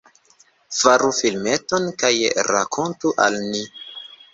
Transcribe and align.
Faru 0.77 1.11
filmeton 1.19 1.87
kaj 2.03 2.13
rakontu 2.51 3.17
al 3.29 3.43
ni! 3.51 3.67